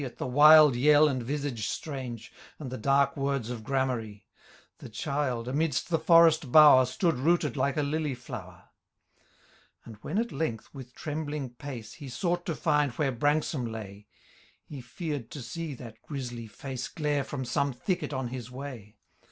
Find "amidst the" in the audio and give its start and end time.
5.47-5.99